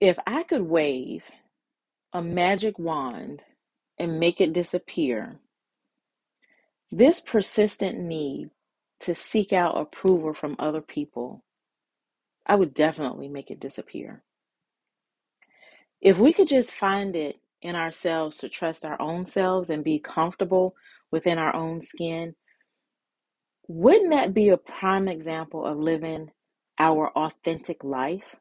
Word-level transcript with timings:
If 0.00 0.18
I 0.26 0.44
could 0.44 0.62
wave 0.62 1.24
a 2.12 2.22
magic 2.22 2.78
wand 2.78 3.44
and 3.98 4.20
make 4.20 4.40
it 4.40 4.52
disappear, 4.52 5.40
this 6.90 7.20
persistent 7.20 7.98
need 7.98 8.50
to 9.00 9.14
seek 9.14 9.52
out 9.52 9.78
approval 9.78 10.34
from 10.34 10.56
other 10.58 10.80
people, 10.80 11.44
I 12.46 12.56
would 12.56 12.74
definitely 12.74 13.28
make 13.28 13.50
it 13.50 13.60
disappear. 13.60 14.22
If 16.00 16.18
we 16.18 16.32
could 16.32 16.48
just 16.48 16.72
find 16.72 17.16
it 17.16 17.40
in 17.62 17.76
ourselves 17.76 18.38
to 18.38 18.48
trust 18.48 18.84
our 18.86 19.00
own 19.00 19.26
selves 19.26 19.70
and 19.70 19.84
be 19.84 19.98
comfortable 19.98 20.74
within 21.10 21.38
our 21.38 21.54
own 21.54 21.80
skin, 21.80 22.36
wouldn't 23.68 24.10
that 24.10 24.34
be 24.34 24.48
a 24.48 24.56
prime 24.56 25.08
example 25.08 25.66
of 25.66 25.78
living 25.78 26.30
our 26.78 27.10
authentic 27.10 27.84
life? 27.84 28.36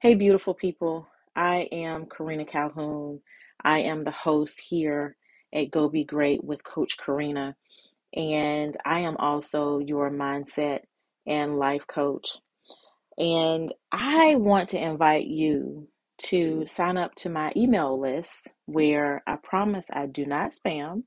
Hey, 0.00 0.14
beautiful 0.14 0.54
people. 0.54 1.08
I 1.34 1.68
am 1.72 2.06
Karina 2.06 2.44
Calhoun. 2.44 3.20
I 3.64 3.80
am 3.80 4.04
the 4.04 4.12
host 4.12 4.60
here 4.60 5.16
at 5.52 5.72
Go 5.72 5.88
Be 5.88 6.04
Great 6.04 6.44
with 6.44 6.62
Coach 6.62 6.96
Karina, 7.04 7.56
and 8.14 8.76
I 8.84 9.00
am 9.00 9.16
also 9.16 9.80
your 9.80 10.08
mindset 10.08 10.82
and 11.26 11.58
life 11.58 11.84
coach. 11.88 12.38
And 13.18 13.74
I 13.90 14.36
want 14.36 14.68
to 14.68 14.80
invite 14.80 15.26
you 15.26 15.88
to 16.28 16.64
sign 16.68 16.96
up 16.96 17.16
to 17.16 17.28
my 17.28 17.52
email 17.56 18.00
list 18.00 18.52
where 18.66 19.24
I 19.26 19.34
promise 19.42 19.88
I 19.92 20.06
do 20.06 20.24
not 20.24 20.52
spam. 20.52 21.02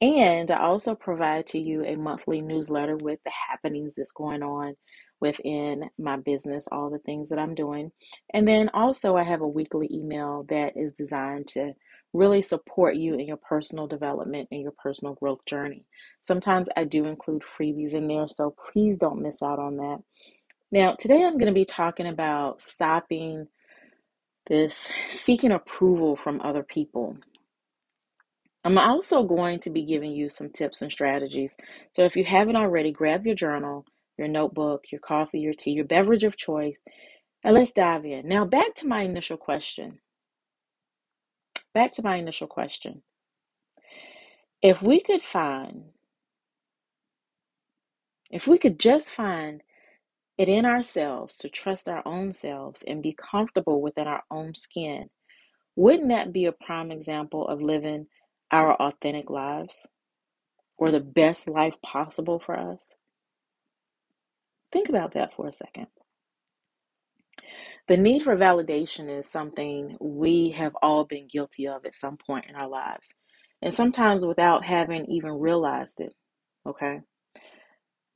And 0.00 0.50
I 0.50 0.58
also 0.58 0.96
provide 0.96 1.46
to 1.48 1.60
you 1.60 1.84
a 1.84 1.94
monthly 1.94 2.40
newsletter 2.40 2.96
with 2.96 3.20
the 3.24 3.32
happenings 3.48 3.94
that's 3.94 4.12
going 4.12 4.42
on 4.42 4.74
within 5.20 5.90
my 5.98 6.16
business, 6.16 6.68
all 6.70 6.90
the 6.90 6.98
things 7.00 7.28
that 7.28 7.38
I'm 7.38 7.54
doing. 7.54 7.92
And 8.32 8.46
then 8.46 8.70
also, 8.72 9.16
I 9.16 9.24
have 9.24 9.40
a 9.40 9.48
weekly 9.48 9.88
email 9.92 10.46
that 10.48 10.76
is 10.76 10.92
designed 10.92 11.48
to 11.48 11.72
really 12.12 12.42
support 12.42 12.96
you 12.96 13.14
in 13.14 13.26
your 13.26 13.36
personal 13.36 13.86
development 13.86 14.48
and 14.50 14.62
your 14.62 14.72
personal 14.82 15.14
growth 15.14 15.44
journey. 15.46 15.84
Sometimes 16.22 16.68
I 16.76 16.84
do 16.84 17.04
include 17.04 17.42
freebies 17.42 17.94
in 17.94 18.08
there, 18.08 18.28
so 18.28 18.54
please 18.72 18.98
don't 18.98 19.22
miss 19.22 19.42
out 19.42 19.58
on 19.58 19.76
that. 19.76 19.98
Now, 20.70 20.92
today 20.92 21.24
I'm 21.24 21.38
going 21.38 21.52
to 21.52 21.52
be 21.52 21.64
talking 21.64 22.06
about 22.06 22.62
stopping 22.62 23.48
this 24.48 24.90
seeking 25.08 25.52
approval 25.52 26.16
from 26.16 26.40
other 26.40 26.62
people. 26.62 27.18
I'm 28.64 28.78
also 28.78 29.22
going 29.22 29.60
to 29.60 29.70
be 29.70 29.84
giving 29.84 30.12
you 30.12 30.28
some 30.28 30.50
tips 30.50 30.82
and 30.82 30.90
strategies. 30.90 31.56
So 31.92 32.02
if 32.02 32.16
you 32.16 32.24
haven't 32.24 32.56
already, 32.56 32.90
grab 32.90 33.24
your 33.24 33.34
journal, 33.34 33.86
your 34.18 34.28
notebook, 34.28 34.84
your 34.90 35.00
coffee, 35.00 35.40
your 35.40 35.54
tea, 35.54 35.72
your 35.72 35.84
beverage 35.84 36.24
of 36.24 36.36
choice, 36.36 36.84
and 37.44 37.54
let's 37.54 37.72
dive 37.72 38.04
in. 38.04 38.28
Now, 38.28 38.44
back 38.44 38.74
to 38.76 38.86
my 38.86 39.02
initial 39.02 39.36
question. 39.36 40.00
Back 41.72 41.92
to 41.94 42.02
my 42.02 42.16
initial 42.16 42.46
question. 42.48 43.02
If 44.60 44.82
we 44.82 45.00
could 45.00 45.22
find, 45.22 45.84
if 48.30 48.46
we 48.48 48.58
could 48.58 48.80
just 48.80 49.10
find 49.10 49.62
it 50.36 50.48
in 50.48 50.64
ourselves 50.66 51.36
to 51.38 51.48
trust 51.48 51.88
our 51.88 52.02
own 52.06 52.32
selves 52.32 52.82
and 52.86 53.02
be 53.02 53.12
comfortable 53.12 53.80
within 53.80 54.08
our 54.08 54.22
own 54.30 54.54
skin, 54.54 55.10
wouldn't 55.76 56.08
that 56.08 56.32
be 56.32 56.46
a 56.46 56.52
prime 56.52 56.90
example 56.90 57.46
of 57.46 57.62
living 57.62 58.06
our 58.50 58.74
authentic 58.74 59.30
lives 59.30 59.86
or 60.76 60.90
the 60.90 61.00
best 61.00 61.48
life 61.48 61.80
possible 61.82 62.40
for 62.40 62.58
us? 62.58 62.96
Think 64.72 64.88
about 64.88 65.14
that 65.14 65.34
for 65.34 65.48
a 65.48 65.52
second. 65.52 65.86
The 67.88 67.96
need 67.96 68.22
for 68.22 68.36
validation 68.36 69.08
is 69.08 69.28
something 69.28 69.96
we 70.00 70.50
have 70.50 70.76
all 70.82 71.04
been 71.04 71.26
guilty 71.26 71.66
of 71.66 71.86
at 71.86 71.94
some 71.94 72.18
point 72.18 72.46
in 72.46 72.54
our 72.54 72.68
lives, 72.68 73.14
and 73.62 73.72
sometimes 73.72 74.26
without 74.26 74.64
having 74.64 75.06
even 75.06 75.32
realized 75.32 76.00
it. 76.00 76.14
Okay. 76.66 77.00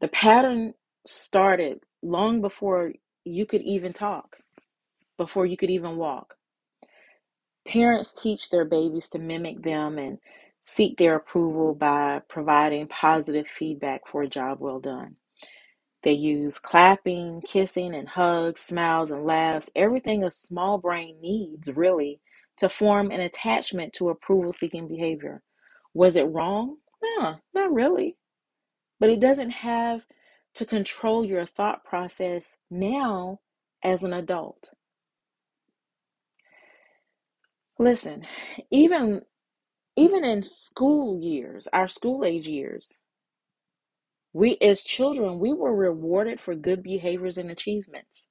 The 0.00 0.08
pattern 0.08 0.74
started 1.06 1.80
long 2.02 2.40
before 2.42 2.92
you 3.24 3.46
could 3.46 3.62
even 3.62 3.92
talk, 3.92 4.38
before 5.16 5.46
you 5.46 5.56
could 5.56 5.70
even 5.70 5.96
walk. 5.96 6.34
Parents 7.66 8.12
teach 8.12 8.50
their 8.50 8.64
babies 8.64 9.08
to 9.10 9.18
mimic 9.18 9.62
them 9.62 9.98
and 9.98 10.18
seek 10.62 10.98
their 10.98 11.16
approval 11.16 11.74
by 11.74 12.20
providing 12.28 12.88
positive 12.88 13.46
feedback 13.48 14.06
for 14.06 14.22
a 14.22 14.28
job 14.28 14.58
well 14.60 14.80
done. 14.80 15.16
They 16.04 16.12
use 16.14 16.58
clapping, 16.58 17.42
kissing, 17.42 17.94
and 17.94 18.08
hugs, 18.08 18.62
smiles, 18.62 19.10
and 19.10 19.24
laughs, 19.26 19.70
everything 19.76 20.24
a 20.24 20.30
small 20.30 20.78
brain 20.78 21.16
needs, 21.20 21.70
really, 21.74 22.20
to 22.58 22.68
form 22.68 23.10
an 23.10 23.20
attachment 23.20 23.92
to 23.94 24.10
approval 24.10 24.52
seeking 24.52 24.88
behavior. 24.88 25.42
Was 25.94 26.16
it 26.16 26.24
wrong? 26.24 26.78
No, 27.02 27.36
not 27.54 27.72
really. 27.74 28.16
But 29.00 29.10
it 29.10 29.20
doesn't 29.20 29.50
have 29.50 30.02
to 30.54 30.66
control 30.66 31.24
your 31.24 31.46
thought 31.46 31.84
process 31.84 32.58
now 32.70 33.40
as 33.84 34.04
an 34.04 34.12
adult. 34.14 34.70
Listen, 37.78 38.26
even 38.70 39.22
even 39.96 40.24
in 40.24 40.42
school 40.42 41.20
years, 41.20 41.68
our 41.72 41.88
school 41.88 42.24
age 42.24 42.48
years, 42.48 43.02
we 44.32 44.56
as 44.60 44.82
children, 44.82 45.38
we 45.38 45.52
were 45.52 45.74
rewarded 45.74 46.40
for 46.40 46.54
good 46.54 46.82
behaviors 46.82 47.38
and 47.38 47.50
achievements. 47.50 48.28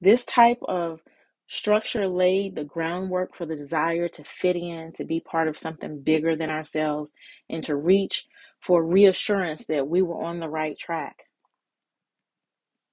This 0.00 0.24
type 0.24 0.60
of 0.66 1.00
structure 1.48 2.08
laid 2.08 2.56
the 2.56 2.64
groundwork 2.64 3.34
for 3.34 3.44
the 3.44 3.56
desire 3.56 4.08
to 4.08 4.24
fit 4.24 4.56
in, 4.56 4.92
to 4.94 5.04
be 5.04 5.20
part 5.20 5.48
of 5.48 5.58
something 5.58 6.00
bigger 6.00 6.34
than 6.34 6.50
ourselves, 6.50 7.12
and 7.50 7.62
to 7.64 7.76
reach 7.76 8.26
for 8.60 8.84
reassurance 8.84 9.66
that 9.66 9.86
we 9.86 10.00
were 10.02 10.22
on 10.22 10.40
the 10.40 10.48
right 10.48 10.78
track. 10.78 11.24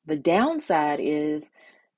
The 0.06 0.18
downside 0.18 1.00
is 1.02 1.52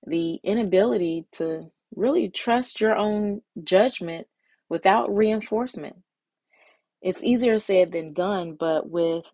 the 0.05 0.39
inability 0.43 1.25
to 1.33 1.71
really 1.95 2.29
trust 2.29 2.81
your 2.81 2.95
own 2.95 3.41
judgment 3.63 4.27
without 4.69 5.13
reinforcement. 5.15 5.95
It's 7.01 7.23
easier 7.23 7.59
said 7.59 7.91
than 7.91 8.13
done, 8.13 8.55
but 8.59 8.89
with 8.89 9.25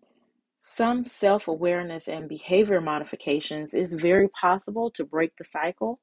some 0.60 1.04
self 1.04 1.48
awareness 1.48 2.08
and 2.08 2.28
behavior 2.28 2.80
modifications, 2.80 3.74
it's 3.74 3.92
very 3.94 4.28
possible 4.28 4.90
to 4.92 5.04
break 5.04 5.32
the 5.36 5.44
cycle 5.44 6.00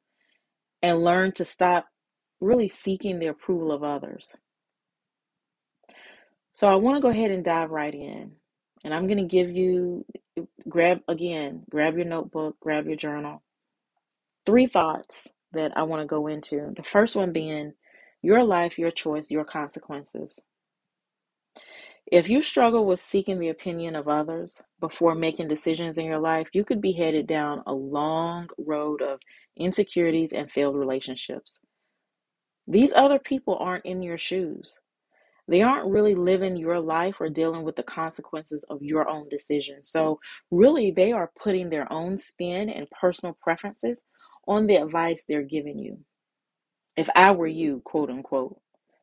and 0.81 1.03
learn 1.03 1.31
to 1.33 1.45
stop 1.45 1.87
really 2.39 2.69
seeking 2.69 3.19
the 3.19 3.27
approval 3.27 3.71
of 3.71 3.83
others. 3.83 4.35
So, 6.53 6.67
I 6.67 6.75
want 6.75 6.97
to 6.97 7.01
go 7.01 7.09
ahead 7.09 7.31
and 7.31 7.43
dive 7.43 7.71
right 7.71 7.93
in. 7.93 8.33
And 8.83 8.93
I'm 8.93 9.07
going 9.07 9.17
to 9.17 9.23
give 9.23 9.49
you, 9.49 10.05
grab 10.69 11.01
again, 11.07 11.63
grab 11.69 11.95
your 11.95 12.05
notebook, 12.05 12.57
grab 12.59 12.85
your 12.85 12.95
journal. 12.95 13.41
Three 14.45 14.67
thoughts 14.67 15.27
that 15.53 15.75
I 15.75 15.83
want 15.83 16.01
to 16.01 16.07
go 16.07 16.27
into. 16.27 16.71
The 16.75 16.83
first 16.83 17.15
one 17.15 17.31
being 17.33 17.73
your 18.21 18.43
life, 18.43 18.77
your 18.77 18.91
choice, 18.91 19.31
your 19.31 19.43
consequences. 19.43 20.39
If 22.11 22.29
you 22.29 22.41
struggle 22.41 22.85
with 22.85 23.01
seeking 23.01 23.39
the 23.39 23.49
opinion 23.49 23.95
of 23.95 24.07
others 24.07 24.61
before 24.79 25.15
making 25.15 25.47
decisions 25.47 25.97
in 25.97 26.05
your 26.05 26.19
life, 26.19 26.47
you 26.53 26.63
could 26.63 26.81
be 26.81 26.93
headed 26.93 27.25
down 27.25 27.63
a 27.65 27.73
long 27.73 28.49
road 28.59 29.01
of 29.01 29.19
insecurities 29.57 30.31
and 30.31 30.51
failed 30.51 30.75
relationships. 30.75 31.61
These 32.67 32.93
other 32.93 33.19
people 33.19 33.57
aren't 33.57 33.85
in 33.85 34.03
your 34.03 34.17
shoes. 34.19 34.79
They 35.47 35.61
aren't 35.61 35.91
really 35.91 36.15
living 36.15 36.57
your 36.57 36.79
life 36.79 37.15
or 37.19 37.29
dealing 37.29 37.63
with 37.63 37.75
the 37.75 37.83
consequences 37.83 38.63
of 38.69 38.81
your 38.81 39.07
own 39.07 39.29
decisions. 39.29 39.89
So, 39.89 40.19
really, 40.51 40.91
they 40.91 41.11
are 41.11 41.31
putting 41.39 41.69
their 41.69 41.91
own 41.91 42.17
spin 42.17 42.69
and 42.69 42.89
personal 42.89 43.37
preferences 43.41 44.07
on 44.47 44.67
the 44.67 44.75
advice 44.75 45.25
they're 45.27 45.43
giving 45.43 45.77
you. 45.79 45.99
If 46.97 47.09
I 47.15 47.31
were 47.31 47.47
you, 47.47 47.81
quote 47.85 48.09
unquote, 48.09 48.59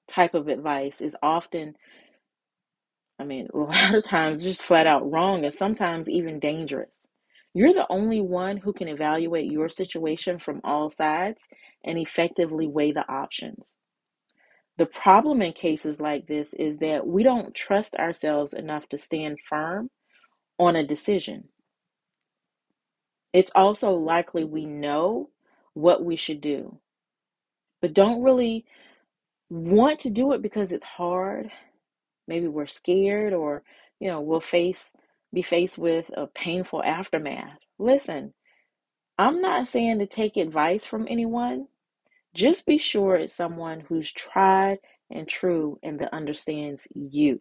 type 0.08 0.34
of 0.34 0.48
advice 0.48 1.00
is 1.00 1.16
often, 1.22 1.74
I 3.22 3.24
mean, 3.24 3.48
a 3.54 3.58
lot 3.58 3.94
of 3.94 4.04
times 4.04 4.42
just 4.42 4.64
flat 4.64 4.88
out 4.88 5.10
wrong 5.10 5.44
and 5.44 5.54
sometimes 5.54 6.10
even 6.10 6.40
dangerous. 6.40 7.08
You're 7.54 7.74
the 7.74 7.86
only 7.90 8.20
one 8.20 8.58
who 8.58 8.72
can 8.72 8.88
evaluate 8.88 9.50
your 9.50 9.68
situation 9.68 10.38
from 10.38 10.60
all 10.64 10.90
sides 10.90 11.48
and 11.84 11.98
effectively 11.98 12.66
weigh 12.66 12.92
the 12.92 13.08
options. 13.10 13.78
The 14.78 14.86
problem 14.86 15.42
in 15.42 15.52
cases 15.52 16.00
like 16.00 16.26
this 16.26 16.54
is 16.54 16.78
that 16.78 17.06
we 17.06 17.22
don't 17.22 17.54
trust 17.54 17.94
ourselves 17.96 18.54
enough 18.54 18.88
to 18.88 18.98
stand 18.98 19.38
firm 19.40 19.90
on 20.58 20.76
a 20.76 20.86
decision. 20.86 21.50
It's 23.32 23.52
also 23.54 23.92
likely 23.92 24.44
we 24.44 24.66
know 24.66 25.30
what 25.74 26.04
we 26.04 26.16
should 26.16 26.40
do, 26.40 26.78
but 27.80 27.94
don't 27.94 28.22
really 28.22 28.64
want 29.50 30.00
to 30.00 30.10
do 30.10 30.32
it 30.32 30.42
because 30.42 30.72
it's 30.72 30.84
hard. 30.84 31.50
Maybe 32.32 32.48
we're 32.48 32.64
scared 32.64 33.34
or, 33.34 33.62
you 34.00 34.08
know, 34.08 34.22
we'll 34.22 34.40
face 34.40 34.94
be 35.34 35.42
faced 35.42 35.76
with 35.76 36.10
a 36.16 36.26
painful 36.26 36.82
aftermath. 36.82 37.58
Listen, 37.78 38.32
I'm 39.18 39.42
not 39.42 39.68
saying 39.68 39.98
to 39.98 40.06
take 40.06 40.38
advice 40.38 40.86
from 40.86 41.06
anyone. 41.10 41.66
Just 42.34 42.64
be 42.64 42.78
sure 42.78 43.16
it's 43.16 43.34
someone 43.34 43.80
who's 43.80 44.10
tried 44.10 44.78
and 45.10 45.28
true 45.28 45.78
and 45.82 45.98
that 45.98 46.14
understands 46.14 46.88
you. 46.94 47.38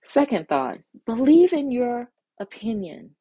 Second 0.00 0.46
thought 0.46 0.78
believe 1.04 1.52
in 1.52 1.72
your 1.72 2.12
opinion. 2.38 3.16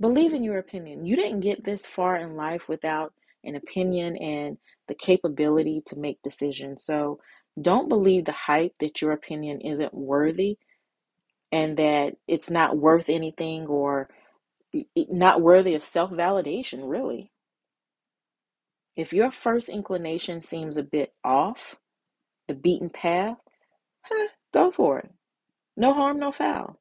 Believe 0.00 0.34
in 0.34 0.42
your 0.42 0.58
opinion. 0.58 1.06
You 1.06 1.14
didn't 1.14 1.38
get 1.38 1.62
this 1.62 1.86
far 1.86 2.16
in 2.16 2.34
life 2.34 2.68
without 2.68 3.12
an 3.44 3.54
opinion 3.54 4.16
and 4.16 4.58
the 4.88 4.96
capability 4.96 5.84
to 5.86 6.00
make 6.00 6.20
decisions. 6.22 6.82
So 6.82 7.20
don't 7.60 7.88
believe 7.88 8.24
the 8.24 8.32
hype 8.32 8.74
that 8.80 9.02
your 9.02 9.12
opinion 9.12 9.60
isn't 9.60 9.94
worthy 9.94 10.58
and 11.52 11.76
that 11.78 12.16
it's 12.26 12.50
not 12.50 12.76
worth 12.76 13.08
anything 13.08 13.66
or 13.66 14.08
not 14.96 15.40
worthy 15.40 15.74
of 15.74 15.84
self 15.84 16.10
validation, 16.10 16.80
really. 16.88 17.32
If 18.96 19.12
your 19.12 19.30
first 19.30 19.68
inclination 19.68 20.40
seems 20.40 20.76
a 20.76 20.82
bit 20.82 21.14
off 21.24 21.76
the 22.48 22.54
beaten 22.54 22.90
path, 22.90 23.38
huh, 24.02 24.28
go 24.52 24.70
for 24.70 24.98
it. 25.00 25.10
No 25.76 25.94
harm, 25.94 26.18
no 26.18 26.32
foul. 26.32 26.78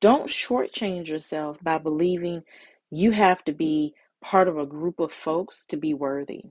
Don't 0.00 0.28
shortchange 0.28 1.08
yourself 1.08 1.58
by 1.62 1.78
believing 1.78 2.42
you 2.90 3.12
have 3.12 3.44
to 3.44 3.52
be 3.52 3.94
part 4.20 4.48
of 4.48 4.58
a 4.58 4.66
group 4.66 5.00
of 5.00 5.12
folks 5.12 5.66
to 5.66 5.76
be 5.76 5.94
worthy. 5.94 6.42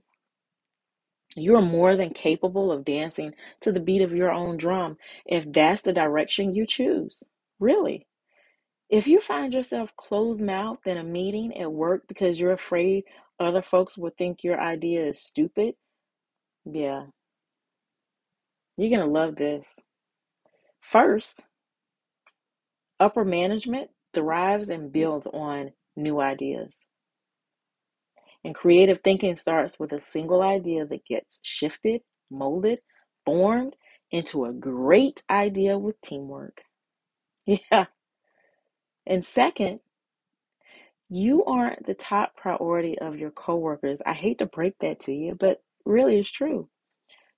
You 1.36 1.56
are 1.56 1.62
more 1.62 1.96
than 1.96 2.12
capable 2.12 2.72
of 2.72 2.84
dancing 2.84 3.34
to 3.62 3.72
the 3.72 3.80
beat 3.80 4.02
of 4.02 4.14
your 4.14 4.32
own 4.32 4.58
drum 4.58 4.98
if 5.26 5.52
that's 5.52 5.82
the 5.82 5.94
direction 5.94 6.54
you 6.54 6.66
choose. 6.68 7.24
Really. 7.60 8.08
If 8.90 9.08
you 9.08 9.22
find 9.22 9.54
yourself 9.54 9.96
closed 9.96 10.44
mouthed 10.44 10.86
in 10.86 10.98
a 10.98 11.04
meeting 11.04 11.58
at 11.58 11.72
work 11.72 12.04
because 12.08 12.40
you're 12.40 12.52
afraid 12.52 13.06
other 13.40 13.62
folks 13.62 13.98
will 13.98 14.12
think 14.18 14.44
your 14.44 14.60
idea 14.60 15.06
is 15.08 15.22
stupid, 15.24 15.76
yeah, 16.66 17.06
you're 18.78 18.90
going 18.90 19.08
to 19.08 19.12
love 19.12 19.36
this. 19.38 19.80
First, 20.82 21.46
upper 23.00 23.24
management 23.24 23.90
thrives 24.14 24.70
and 24.70 24.92
builds 24.92 25.28
on 25.28 25.72
new 25.96 26.20
ideas. 26.20 26.86
And 28.44 28.56
creative 28.56 29.02
thinking 29.02 29.36
starts 29.36 29.80
with 29.80 29.92
a 29.94 30.02
single 30.02 30.42
idea 30.42 30.86
that 30.86 31.06
gets 31.06 31.40
shifted, 31.44 32.02
molded, 32.32 32.80
formed 33.26 33.76
into 34.12 34.46
a 34.46 34.54
great 34.54 35.24
idea 35.30 35.78
with 35.78 36.00
teamwork. 36.02 36.64
Yeah. 37.46 37.86
And 39.06 39.24
second, 39.24 39.82
you 41.10 41.44
aren't 41.46 41.86
the 41.86 41.94
top 41.94 42.36
priority 42.36 42.98
of 43.00 43.18
your 43.18 43.32
coworkers. 43.32 44.02
I 44.06 44.14
hate 44.14 44.40
to 44.40 44.46
break 44.46 44.76
that 44.80 45.00
to 45.02 45.14
you, 45.14 45.36
but 45.36 45.62
really 45.86 46.20
it's 46.20 46.32
true. 46.32 46.70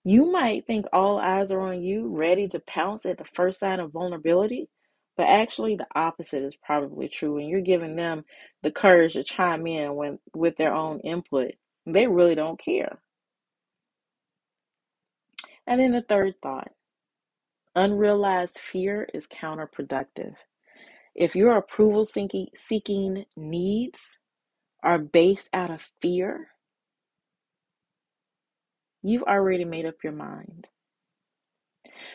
You 0.04 0.32
might 0.32 0.68
think 0.68 0.86
all 0.94 1.20
eyes 1.20 1.52
are 1.52 1.62
on 1.62 1.84
you, 1.84 2.08
ready 2.10 2.48
to 2.50 2.62
pounce 2.62 3.06
at 3.06 3.18
the 3.20 3.26
first 3.26 3.60
sign 3.60 3.80
of 3.80 3.92
vulnerability, 3.94 4.70
but 5.16 5.28
actually 5.28 5.76
the 5.76 5.88
opposite 5.96 6.44
is 6.44 6.56
probably 6.56 7.08
true. 7.08 7.38
And 7.38 7.48
you're 7.48 7.62
giving 7.62 7.96
them 7.96 8.26
the 8.62 8.72
courage 8.72 9.14
to 9.14 9.24
chime 9.24 9.68
in 9.68 9.96
when 9.96 10.20
with 10.34 10.58
their 10.58 10.74
own 10.74 11.00
input. 11.02 11.52
They 11.86 12.08
really 12.08 12.36
don't 12.36 12.60
care. 12.60 13.00
And 15.68 15.80
then 15.80 15.92
the 15.92 16.02
third 16.02 16.36
thought 16.42 16.72
unrealized 17.76 18.60
fear 18.60 19.08
is 19.14 19.28
counterproductive. 19.28 20.36
If 21.16 21.36
your 21.36 21.58
approval 21.58 22.06
seeking 22.06 23.26
needs 23.36 24.20
are 24.84 25.00
based 25.00 25.50
out 25.54 25.72
of 25.72 25.90
fear, 26.02 26.50
you've 29.02 29.24
already 29.24 29.66
made 29.66 29.86
up 29.86 30.04
your 30.04 30.14
mind. 30.14 30.70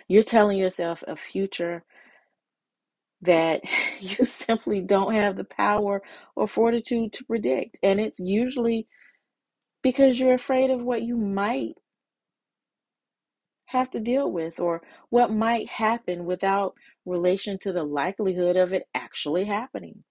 You're 0.08 0.22
telling 0.22 0.58
yourself 0.58 1.02
a 1.06 1.16
future 1.16 1.84
that 3.22 3.62
you 4.00 4.24
simply 4.24 4.80
don't 4.80 5.14
have 5.14 5.36
the 5.36 5.44
power 5.44 6.02
or 6.36 6.48
fortitude 6.48 7.12
to 7.14 7.24
predict. 7.24 7.78
And 7.82 8.00
it's 8.00 8.20
usually 8.20 8.86
because 9.82 10.18
you're 10.18 10.34
afraid 10.34 10.70
of 10.70 10.82
what 10.82 11.02
you 11.02 11.16
might 11.16 11.74
have 13.66 13.90
to 13.90 14.00
deal 14.00 14.30
with 14.30 14.58
or 14.58 14.82
what 15.10 15.30
might 15.30 15.68
happen 15.68 16.24
without 16.24 16.74
relation 17.04 17.58
to 17.60 17.72
the 17.72 17.84
likelihood 17.84 18.56
of 18.56 18.72
it 18.72 18.84
actually 18.94 19.44
happening. 19.44 20.04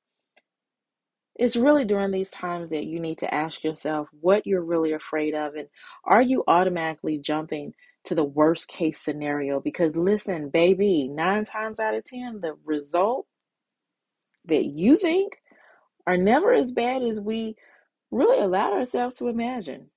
It's 1.37 1.55
really 1.55 1.85
during 1.85 2.11
these 2.11 2.31
times 2.31 2.71
that 2.71 2.85
you 2.85 2.99
need 2.99 3.19
to 3.19 3.33
ask 3.33 3.63
yourself 3.63 4.09
what 4.21 4.47
you're 4.47 4.63
really 4.63 4.93
afraid 4.93 5.35
of 5.35 5.55
and 5.55 5.67
are 6.03 6.21
you 6.21 6.43
automatically 6.47 7.19
jumping 7.19 7.73
to 8.05 8.15
the 8.15 8.23
worst 8.23 8.67
case 8.67 8.99
scenario? 8.99 9.59
Because 9.59 9.95
listen, 9.95 10.49
baby, 10.49 11.07
nine 11.07 11.45
times 11.45 11.79
out 11.79 11.93
of 11.93 12.03
10, 12.05 12.41
the 12.41 12.55
result 12.65 13.27
that 14.45 14.65
you 14.65 14.97
think 14.97 15.37
are 16.07 16.17
never 16.17 16.53
as 16.53 16.71
bad 16.71 17.03
as 17.03 17.19
we 17.19 17.55
really 18.09 18.39
allowed 18.39 18.73
ourselves 18.73 19.17
to 19.17 19.27
imagine. 19.27 19.89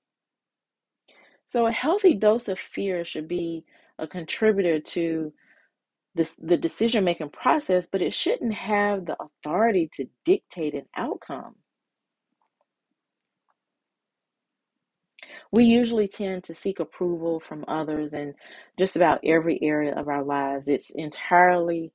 So, 1.47 1.65
a 1.67 1.71
healthy 1.71 2.13
dose 2.13 2.47
of 2.47 2.59
fear 2.59 3.03
should 3.03 3.27
be 3.27 3.65
a 3.97 4.07
contributor 4.07 4.79
to 4.79 5.33
this, 6.15 6.35
the 6.35 6.57
decision 6.57 7.03
making 7.03 7.29
process, 7.29 7.87
but 7.91 8.01
it 8.01 8.13
shouldn't 8.13 8.53
have 8.53 9.05
the 9.05 9.17
authority 9.21 9.89
to 9.95 10.07
dictate 10.25 10.75
an 10.75 10.85
outcome. 10.95 11.55
We 15.51 15.65
usually 15.65 16.07
tend 16.07 16.43
to 16.45 16.55
seek 16.55 16.79
approval 16.79 17.39
from 17.39 17.65
others 17.67 18.13
in 18.13 18.35
just 18.79 18.95
about 18.97 19.21
every 19.25 19.61
area 19.63 19.95
of 19.95 20.07
our 20.09 20.23
lives. 20.23 20.67
It's 20.67 20.91
entirely 20.91 21.93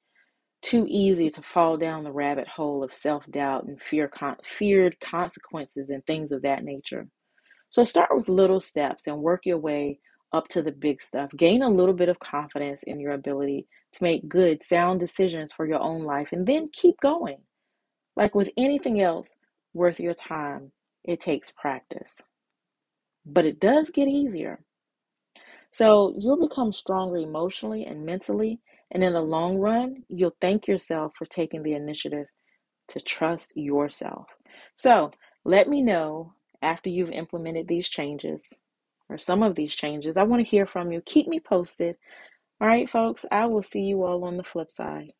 too 0.63 0.87
easy 0.89 1.31
to 1.31 1.43
fall 1.43 1.77
down 1.77 2.05
the 2.05 2.13
rabbit 2.13 2.49
hole 2.49 2.85
of 2.85 2.95
self 2.95 3.27
doubt 3.31 3.65
and 3.67 3.81
fear, 3.81 4.09
con- 4.09 4.37
feared 4.45 5.01
consequences 5.01 5.91
and 5.91 6.05
things 6.07 6.33
of 6.33 6.43
that 6.43 6.65
nature. 6.65 7.09
So 7.71 7.85
start 7.85 8.11
with 8.15 8.29
little 8.29 8.61
steps 8.61 9.07
and 9.07 9.19
work 9.23 9.47
your 9.47 9.59
way 9.59 10.01
up 10.37 10.49
to 10.49 10.63
the 10.63 10.73
big 10.73 11.03
stuff. 11.03 11.31
Gain 11.37 11.63
a 11.63 11.69
little 11.69 11.95
bit 11.95 12.09
of 12.09 12.19
confidence 12.19 12.83
in 12.83 13.01
your 13.01 13.13
ability 13.13 13.67
to 13.93 14.03
make 14.03 14.29
good, 14.29 14.63
sound 14.63 15.01
decisions 15.01 15.53
for 15.53 15.67
your 15.67 15.81
own 15.81 16.03
life, 16.03 16.29
and 16.33 16.47
then 16.47 16.69
keep 16.73 17.01
going. 17.01 17.39
Like 18.15 18.35
with 18.35 18.51
anything 18.57 19.01
else 19.01 19.39
worth 19.75 19.99
your 19.99 20.15
time, 20.15 20.73
it 21.05 21.21
takes 21.21 21.51
practice. 21.51 22.23
But 23.25 23.47
it 23.47 23.61
does 23.61 23.91
get 23.91 24.09
easier. 24.09 24.61
So 25.71 26.15
you'll 26.19 26.49
become 26.49 26.73
stronger 26.73 27.17
emotionally 27.17 27.85
and 27.85 28.07
mentally, 28.07 28.61
and 28.91 29.03
in 29.03 29.13
the 29.13 29.21
long 29.21 29.59
run, 29.59 30.05
you'll 30.09 30.37
thank 30.41 30.69
yourself 30.69 31.13
for 31.17 31.27
taking 31.27 31.63
the 31.63 31.75
initiative 31.75 32.27
to 32.89 33.01
trust 33.01 33.57
yourself. 33.57 34.29
So 34.77 35.11
let 35.45 35.69
me 35.69 35.83
know 35.83 36.33
after 36.63 36.89
you've 36.89 37.11
implemented 37.11 37.69
these 37.69 37.89
changes 37.89 38.53
or 39.09 39.19
some 39.19 39.43
of 39.43 39.55
these 39.55 39.75
changes. 39.75 40.17
I 40.17 40.25
want 40.25 40.41
to 40.45 40.49
hear 40.49 40.67
from 40.67 40.93
you. 40.93 41.01
Keep 41.03 41.29
me 41.29 41.41
posted. 41.41 41.97
All 42.61 42.69
right, 42.69 42.89
folks, 42.89 43.27
I 43.31 43.47
will 43.47 43.63
see 43.63 43.83
you 43.83 44.03
all 44.05 44.25
on 44.25 44.37
the 44.37 44.45
flip 44.45 44.71
side. 44.71 45.13